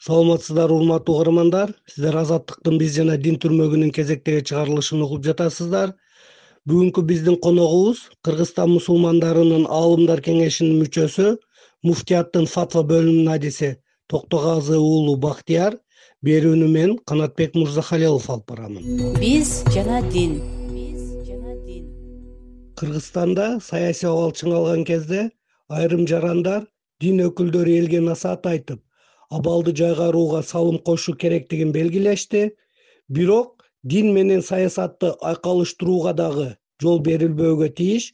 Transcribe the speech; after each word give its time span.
саламатсыздарбы 0.00 0.78
урматтуу 0.78 1.14
угармандар. 1.14 1.74
Сиздер 1.86 2.16
азаттыктын 2.16 2.78
биз 2.78 2.94
жана 2.96 3.16
дин 3.16 3.36
түрмөгүнүн 3.42 3.92
кезектеги 3.94 4.44
чыгарылышын 4.50 5.04
угуп 5.06 5.24
жатасыздар. 5.26 5.94
Бүгүнкү 6.68 7.04
биздин 7.04 7.36
коногубуз 7.44 8.08
кыргызстан 8.24 8.72
мусулмандарынын 8.72 9.66
аалымдар 9.68 10.24
кеңешинин 10.24 10.80
мүчөсү 10.82 11.34
муфтияттын 11.84 12.48
фатва 12.48 12.82
бөлүмүнүн 12.88 13.34
адиси 13.36 13.74
токтогазы 14.08 14.78
уулу 14.80 15.18
бактияр 15.20 15.76
берүүнү 16.24 16.68
мен 16.72 16.96
канатбек 17.04 17.54
мырзахалилов 17.58 18.30
алып 18.32 18.48
барамын. 18.48 19.14
Биз 19.20 19.60
жана 19.76 20.00
дин. 20.08 20.40
Биз 20.72 21.04
жана 21.28 21.52
дин 21.66 21.84
кыргызстанда 22.80 23.58
саясий 23.62 24.08
абал 24.08 24.32
чыңалган 24.32 24.84
кезде 24.88 25.28
айрым 25.68 26.06
жарандар 26.10 26.66
дин 27.00 27.20
өкүлдөрү 27.28 27.76
элге 27.80 28.00
насаат 28.00 28.46
айтып 28.50 28.80
абалды 29.36 29.74
жайгарууга 29.76 30.42
салым 30.42 30.78
кошуу 30.78 31.14
керектигин 31.16 31.72
белгилешти. 31.72 32.54
Бирок 33.08 33.64
дин 33.82 34.14
менен 34.14 34.42
саясатты 34.42 35.12
айкалыштырууга 35.20 36.14
дагы 36.14 36.48
жол 36.80 37.00
берилбөөгө 37.00 37.68
тийиш. 37.80 38.12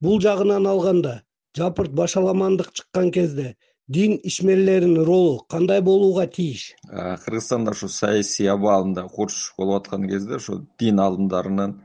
Бул 0.00 0.20
жагынан 0.20 0.66
алганда 0.66 1.22
жапырт 1.56 1.92
башаламандык 1.92 2.72
чыккан 2.72 3.10
кезде 3.12 3.56
дин 3.88 4.18
ишмерлеринин 4.22 5.04
ролу 5.04 5.44
кандай 5.48 5.80
болууга 5.80 6.26
тийиш? 6.26 6.74
Кыргызстанда 6.88 7.72
ушу 7.72 7.88
саясий 7.88 8.48
абал 8.48 8.84
мындай 8.84 9.08
курч 9.08 9.52
болуп 9.58 9.82
аткан 9.82 10.08
кезде 10.08 10.36
ошо 10.36 10.62
дин 10.78 11.00
алымдарынын 11.00 11.80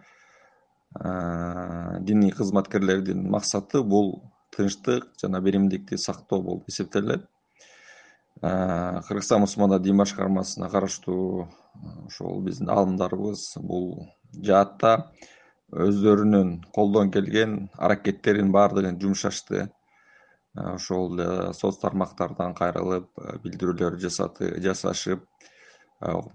диний 2.08 2.32
кызматкерлердин 2.32 3.30
максаты 3.30 3.84
бул 3.84 4.24
тынчтык 4.56 5.10
жана 5.22 5.42
биримдикти 5.42 5.98
сактоо 5.98 6.42
болуп 6.42 6.70
эсептелет 6.70 7.28
кыргызстан 8.42 9.42
мусулмандар 9.42 9.80
дин 9.80 9.98
башкармасына 9.98 10.70
караштуу 10.70 11.48
ошол 12.06 12.42
биздин 12.42 12.70
аалымдарыбыз 12.70 13.58
бул 13.62 13.88
жаатта 14.50 15.12
өздөрүнүн 15.72 16.54
колдон 16.76 17.12
келген 17.12 17.70
аракеттерин 17.78 18.52
баардыгын 18.52 19.00
жумшашты 19.02 19.70
ошол 20.56 21.14
эле 21.16 21.54
соц 21.54 21.80
тармактардан 21.82 22.54
кайрылып 22.54 23.10
билдирүүлөр 23.44 23.98
жасашып 24.02 25.26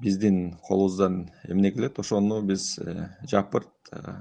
биздин 0.00 0.58
колубуздан 0.66 1.30
эмне 1.48 1.70
келет 1.70 1.98
ошону 1.98 2.42
биз 2.42 2.78
э, 2.78 3.08
жапырт 3.30 3.70
э, 3.92 4.12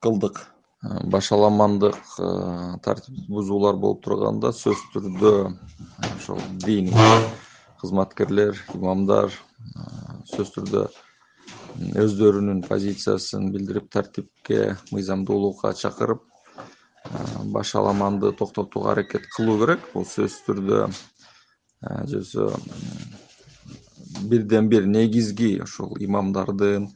кылдык 0.00 0.53
башаламандык 0.84 1.96
э, 2.18 2.76
тартип 2.82 3.14
бузуулар 3.28 3.76
болуп 3.80 4.02
турганда 4.04 4.52
сөзсүз 4.52 4.90
түрдө 4.92 5.32
ошол 6.16 6.40
диний 6.64 6.94
кызматкерлер 7.80 8.58
имамдар 8.74 9.30
э, 9.32 9.86
сөзсүз 10.32 10.52
түрдө 10.58 10.84
өздөрүнүн 12.04 12.62
позициясын 12.68 13.48
билдирип 13.54 13.88
тартипке 13.92 14.76
мыйзамдуулукка 14.92 15.72
чакырып 15.80 16.20
э, 16.22 17.24
башаламанды 17.56 18.32
токтотууга 18.32 18.92
аракет 18.92 19.26
кылуу 19.36 19.58
керек. 19.62 19.88
Бул 19.94 20.04
сөзсүз 20.04 20.42
түрдө 20.50 20.84
болбосо 21.80 22.60
бирден 24.28 24.68
бир 24.68 24.86
негизги 24.86 25.58
ошол 25.62 25.96
имамдардын 26.00 26.88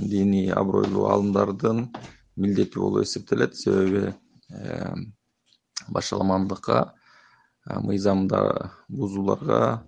диний 0.00 0.50
абройлуу 0.52 1.06
аалымдардын 1.08 1.86
милдети 2.42 2.78
болуп 2.78 3.04
эсептелет. 3.04 3.56
Себеби 3.56 4.14
башаламандыкка 5.88 6.94
мыйзамда 7.66 8.72
бузууларга 8.88 9.86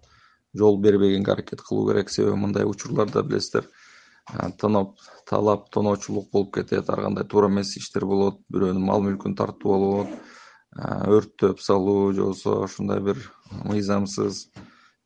жол 0.54 0.78
бербегенге 0.80 1.32
аракет 1.32 1.62
кылуу 1.62 1.90
керек. 1.90 2.10
Себеби 2.10 2.36
мындай 2.36 2.64
учурларда 2.64 3.22
билесиздер 3.22 3.68
тоноп 4.58 4.98
талап 5.26 5.70
тоноочулук 5.70 6.30
болуп 6.30 6.54
кетет. 6.54 6.90
Ар 6.90 7.02
кандай 7.02 7.24
туура 7.24 7.50
эмес 7.50 7.76
иштер 7.76 8.06
болот. 8.06 8.40
Бирөөнүн 8.48 8.84
мал 8.84 9.02
мүлкүн 9.02 9.36
тартуу 9.36 9.78
болот 9.78 10.14
өрттөп 10.74 11.60
салуу 11.62 12.12
же 12.12 12.22
болбосо 12.22 12.64
ушундай 12.64 13.00
бир 13.00 13.18
мыйзамсыз 13.62 14.48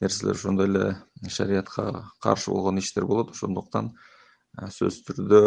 нерселер 0.00 0.36
ошондой 0.36 0.68
эле 0.68 0.84
шариятка 1.28 2.10
каршы 2.22 2.50
болгон 2.50 2.78
иштер 2.78 3.04
болот. 3.04 3.34
Ошондуктан 3.34 3.92
сөзсүз 4.56 5.02
түрдө 5.08 5.42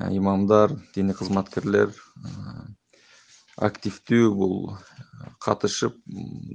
имамдар 0.00 0.72
диний 0.94 1.14
кызматкерлер 1.14 1.92
активдүү 3.56 4.30
бул 4.34 4.54
катышып 5.44 5.98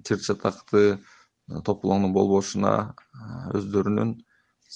чыр 0.07 0.19
чатакты 0.23 0.97
топтооңдун 1.47 2.13
болбошуна 2.15 2.73
өздөрүнүн 3.55 4.15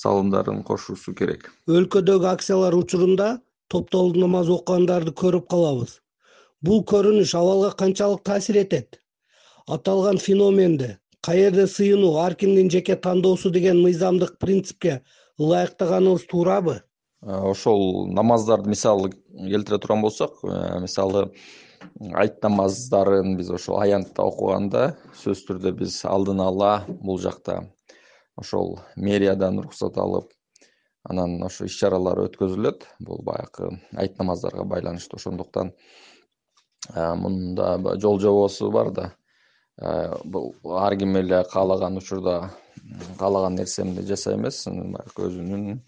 салымдарын 0.02 0.62
кошуусу 0.64 1.14
керек. 1.18 1.50
Өлкөдөгү 1.68 2.30
акциялар 2.32 2.78
учурунда 2.78 3.42
топтолуп 3.74 4.18
намаз 4.22 4.50
окугандарды 4.50 5.12
көрүп 5.12 5.50
калабыз. 5.52 6.00
Бул 6.62 6.84
көрүнүш 6.88 7.34
абалга 7.36 7.72
канчалык 7.76 8.24
таасир 8.24 8.62
этет. 8.64 9.02
Аталган 9.68 10.18
феноменди 10.18 10.98
каерде 11.22 11.68
сыйынуу 11.68 12.18
ар 12.22 12.36
кимдин 12.36 12.70
жеке 12.70 12.96
тандоосу 12.96 13.50
деген 13.50 13.82
мыйзамдык 13.82 14.38
принципке 14.40 15.02
ылайыктаганыбыз 15.40 16.26
туурабы 16.30 16.82
ошол 17.22 18.08
намаздарды 18.08 18.70
мисалы 18.70 19.12
келтире 19.12 19.78
турган 19.78 20.02
болсок 20.02 20.40
э, 20.44 20.80
мисалы 20.82 21.32
айт 22.14 22.42
намаздарын 22.44 23.38
биз 23.38 23.52
ошол 23.52 23.82
аянтта 23.82 24.24
окуганда 24.24 24.96
сөзсүз 25.14 25.48
түрдө 25.50 25.76
биз 25.84 26.02
алдын 26.06 26.42
ала 26.42 26.86
бул 26.90 27.20
жакта 27.22 27.62
ошол 28.38 28.80
мэриядан 28.96 29.60
уруксат 29.62 29.98
алып 29.98 30.32
анан 31.04 31.42
ошо 31.44 31.66
иш 31.66 31.78
чаралар 31.80 32.24
өткөзүлөт. 32.28 32.86
Бул 33.00 33.22
баягы 33.26 33.70
айт 33.98 34.18
намаздарга 34.20 34.66
байланыштуу 34.66 35.18
ошондуктан 35.18 35.74
э, 36.94 37.14
мында 37.16 37.98
жол 38.02 38.20
жобосу 38.20 38.72
бар 38.72 38.92
да. 38.92 39.12
Э, 39.78 40.14
бул 40.24 40.54
ар 40.78 40.98
ким 40.98 41.18
эле 41.18 41.44
каалаган 41.52 41.98
учурда 41.98 42.52
каалаган 43.20 43.56
нерсени 43.56 44.06
жасай 44.06 44.36
эмес. 44.36 44.66
Баягы 44.68 45.30
өзүнүн 45.30 45.82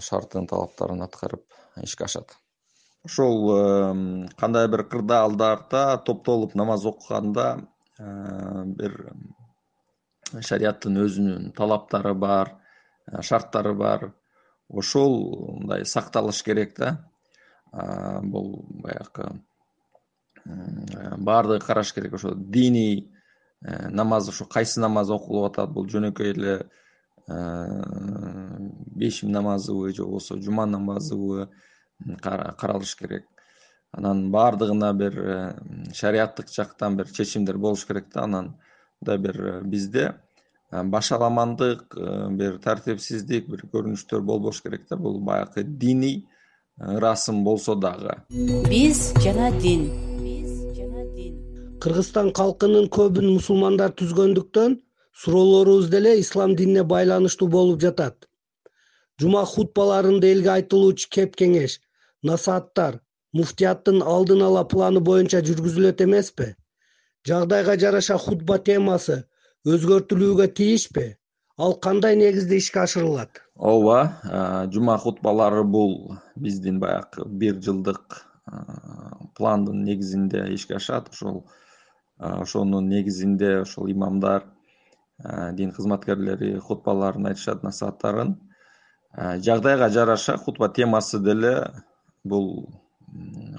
шартын 0.00 0.46
талаптарын 0.50 1.02
аткарып 1.06 1.44
ишке 1.82 2.04
ашат. 2.04 2.36
Ошол 3.04 4.32
кандай 4.36 4.68
бир 4.68 4.84
кырдаалдарда 4.92 6.02
топтолуп 6.04 6.54
намаз 6.54 6.84
окуганда 6.86 7.46
бир 7.98 8.96
шарияттын 10.40 11.00
өзүнүн 11.04 11.52
талаптары 11.56 12.14
бар 12.14 12.56
шарттары 13.20 13.74
бар. 13.74 14.10
Ошол 14.68 15.16
мындай 15.60 15.84
сакталыш 15.84 16.42
керек 16.46 16.76
да. 16.78 16.96
Бул 18.22 18.64
баягы 18.70 19.40
баардыгы 21.18 21.64
караш 21.64 21.92
керек. 21.92 22.14
Ошо 22.14 22.34
диний 22.34 23.12
э, 23.62 23.88
намаз 23.88 24.28
ошо 24.28 24.44
кайсы 24.44 24.80
намаз 24.80 25.10
окулуп 25.10 25.52
атат 25.52 25.70
бул 25.70 25.86
жөнөкөй 25.86 26.32
эле 26.34 26.54
бешим 29.00 29.30
намазыбы 29.32 29.94
же 29.94 30.02
болбосо 30.04 30.40
жума 30.42 30.66
намазыбы 30.66 31.48
каралыш 32.20 32.96
керек. 32.96 33.24
Анан 33.92 34.30
баардыгына 34.30 34.92
бир 34.94 35.18
э, 35.18 35.54
шариаттык 35.94 36.48
жактан 36.48 36.96
бир 36.96 37.10
чечимдер 37.10 37.58
болуш 37.58 37.84
керек 37.86 38.06
да. 38.14 38.24
Анан 38.24 38.54
мындай 39.00 39.18
бир 39.18 39.40
э, 39.42 39.60
бизде 39.64 40.14
э, 40.70 40.82
башаламандык 40.84 41.96
бир 42.30 42.58
тартипсиздик 42.58 43.48
бир 43.50 43.64
көрүнүштөр 43.72 44.20
болбош 44.20 44.62
керек 44.62 44.86
да. 44.88 44.96
Бул 44.96 45.18
баягы 45.20 45.64
диний 45.64 46.28
ырасым 46.78 47.42
болсо 47.44 47.74
дагы. 47.74 48.22
Биз 48.30 49.12
жана 49.24 49.50
дин 49.58 49.90
биз 50.22 50.54
жана 50.76 51.04
дин. 51.16 51.34
Кыргызстан 51.82 52.30
калкынын 52.32 52.86
көбүн 52.94 53.32
мусулмандар 53.34 53.90
түзгөндүктөн 53.98 54.78
суроолорубуз 55.12 55.88
деле 55.90 56.20
ислам 56.20 56.56
динине 56.56 56.84
байланыштуу 56.84 57.48
болуп 57.48 57.80
жатат. 57.80 58.28
Жума 59.20 59.44
хутбаларында 59.44 60.26
элге 60.32 60.50
айтылуучу 60.56 61.08
кеп 61.10 61.36
кеңеш 61.36 61.80
насааттар 62.22 63.00
муфтияттын 63.32 64.02
алдын 64.02 64.42
ала 64.42 64.64
планы 64.64 65.00
боюнча 65.00 65.42
жүргүзүлөт 65.44 66.00
эмеспи? 66.06 66.54
Жагдайга 67.26 67.76
жараша 67.76 68.16
хутба 68.18 68.58
темасы 68.58 69.24
өзгөртүлүүгө 69.68 70.46
тийишпи? 70.56 71.06
Ал 71.60 71.74
кандай 71.76 72.16
негизде 72.16 72.56
ишке 72.56 72.80
ашырылат? 72.80 73.42
Ооба 73.54 74.68
жума 74.72 74.96
хутбалары 74.98 75.64
бул 75.64 76.16
биздин 76.36 76.80
баягы 76.80 77.26
бир 77.26 77.60
жылдык 77.60 78.22
пландын 79.36 79.84
негизинде 79.84 80.46
ишке 80.54 80.78
ашат. 80.80 81.10
Ошол 81.12 81.44
ошонун 82.16 82.88
негизинде 82.88 83.60
ошол 83.60 83.90
имамдар 83.92 84.46
дин 85.52 85.72
кызматкерлери 85.72 86.58
хутбаларын 86.58 87.26
айтышат 87.26 87.62
насааттарын. 87.62 88.36
Жагдайга 89.16 89.88
жараша 89.90 90.36
хутба 90.38 90.68
темасы 90.68 91.18
деле 91.18 91.70
бул 92.24 92.68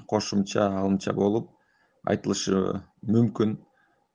кошумча 0.08 0.66
алымча 0.80 1.12
болуп 1.12 1.50
айтылышы 2.08 2.82
мүмкүн. 3.06 3.58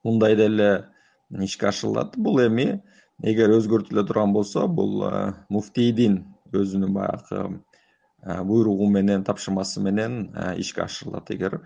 Мындай 0.03 0.35
деле 0.35 0.87
ишке 1.29 1.67
ашырылат 1.69 2.17
бул 2.17 2.39
эми 2.41 2.81
эгер 3.23 3.53
өзгөртүлө 3.57 4.05
турган 4.07 4.33
болсо 4.33 4.67
бул 4.67 5.05
муфтийдин 5.49 6.19
өзүнүн 6.53 6.93
баягы 6.93 7.63
буйругу 8.23 8.89
менен 8.89 9.23
тапшырмасы 9.23 9.81
менен 9.81 10.31
ишке 10.57 10.83
ашырылат 10.85 11.31
эгер 11.31 11.61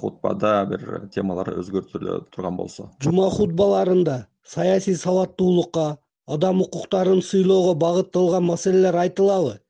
хутбада 0.00 0.64
бир 0.66 1.08
темалар 1.14 1.54
өзгөртүлө 1.58 2.24
турган 2.30 2.56
болсо. 2.56 2.90
Жума 3.00 3.30
хутбаларында 3.30 4.26
саясий 4.44 4.94
сабаттуулукка 4.94 5.98
адам 6.26 6.62
укуктарын 6.62 7.22
сыйлоого 7.22 7.74
багытталган 7.74 8.44
маселелер 8.44 8.96
айтылабы 8.96 9.60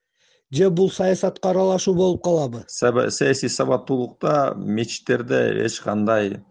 же 0.51 0.71
бул 0.71 0.91
саясатка 0.91 1.51
аралашуу 1.51 1.95
болуп 1.95 2.23
калабы? 2.23 2.65
Саясий 2.69 3.49
сабаттуулукта 3.49 4.55
мечиттерде 4.57 5.65
эч 5.65 5.81
кандай 5.81 6.45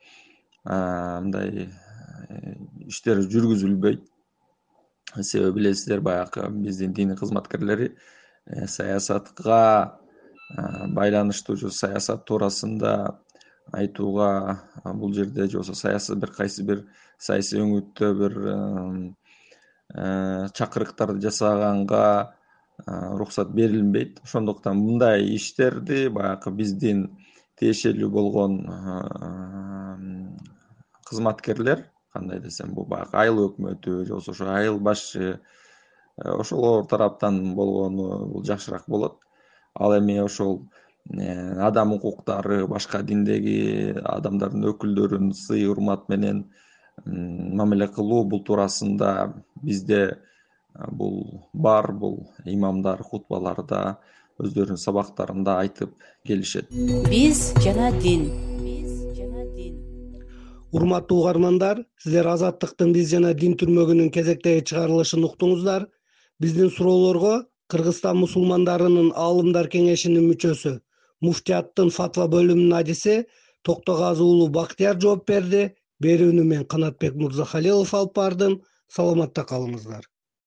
мындай 0.66 1.70
э, 2.30 2.56
иштер 2.88 3.24
жүргүзүлбөйт. 3.24 4.04
Себеби 5.22 5.60
билесиздер 5.60 6.02
баягы 6.02 6.50
биздин 6.50 6.94
диний 6.94 7.16
кызматкерлери 7.16 7.96
э, 8.46 8.68
саясатка 8.68 10.00
байланыштуу 10.50 11.56
же 11.56 11.72
саясат 11.72 12.26
туурасында 12.26 13.20
айтууга 13.72 14.60
бул 14.84 15.14
жерде 15.14 15.48
же 15.48 15.58
болбосо 15.58 15.76
саясий 15.76 16.16
бир 16.16 16.32
кайсы 16.32 16.64
бир 16.64 16.86
саясий 17.18 17.62
өңүттө 17.62 18.14
бир 18.20 18.38
э, 19.94 20.48
чакырыктарды 20.54 21.22
жасаганга 21.22 22.36
уруксат 22.88 23.54
берилинбейт 23.54 24.20
ошондуктан 24.24 24.78
мындай 24.78 25.24
иштерди 25.36 26.08
баягы 26.10 26.52
биздин 26.52 27.08
тиешелүү 27.60 28.10
болгон 28.10 28.60
кызматкерлер 31.08 31.86
кандай 32.14 32.40
десем 32.40 32.74
бул 32.78 32.86
баягы 32.86 33.18
айыл 33.18 33.44
өкмөтү 33.48 34.04
же 34.06 34.14
болбосо 34.14 34.32
ошо 34.32 34.50
айыл 34.54 34.80
башчы 34.80 35.24
э, 35.34 35.38
ошолор 36.18 36.86
тараптан 36.88 37.56
болгону 37.56 38.26
бул 38.28 38.44
жакшыраак 38.46 38.86
болот. 38.88 39.20
Ал 39.74 39.98
эми 39.98 40.18
ошол 40.22 40.68
адам 41.12 41.94
укуктары 41.94 42.66
башка 42.68 43.04
диндеги 43.04 43.94
адамдардын 44.04 44.70
өкүлдөрүн 44.72 45.34
сый 45.36 45.68
урмат 45.68 46.08
менен 46.10 46.46
мамиле 47.06 47.88
кылуу 47.88 48.24
бул 48.24 48.44
туурасында 48.44 49.34
бизде 49.62 50.18
бул 50.92 51.44
бар 51.54 51.92
бул 51.92 52.18
имамдар 52.46 53.04
хутбаларда 53.04 54.00
өздөрүнүн 54.40 54.80
сабактарында 54.80 55.60
айтып 55.62 55.92
келишет. 56.26 56.72
Биз 57.10 57.54
жана 57.62 57.92
дин. 58.00 58.30
Биз 58.64 59.04
жана 59.18 59.46
дин. 59.54 59.76
Урматтуу 60.72 61.20
угармандар 61.22 61.84
сиздер 62.02 62.32
азаттыктын 62.32 62.94
биз 62.94 63.12
жана 63.12 63.34
дин 63.34 63.54
түрмөгүнүн 63.60 64.10
кезектеги 64.10 64.66
чыгарылышын 64.72 65.28
уктуңуздар. 65.28 65.86
Биздин 66.40 66.72
суроолорго 66.72 67.44
кыргызстан 67.70 68.18
мусулмандарынын 68.24 69.14
аалымдар 69.14 69.70
кеңешинин 69.70 70.26
мүчөсү 70.32 70.80
муфтияттын 71.26 71.92
фатва 71.98 72.28
бөлүмүнүн 72.36 72.78
адиси 72.80 73.18
токтогазы 73.68 74.24
уулу 74.24 74.50
бактыяр 74.60 75.00
жооп 75.02 75.28
берди. 75.32 75.70
Берүүнү 76.04 76.44
мен 76.48 76.66
канатбек 76.68 77.16
мырзахалилов 77.20 77.94
алып 78.00 78.18
бардым. 78.20 78.58
Саламатта 78.92 79.46
калыңыздар 79.48 80.13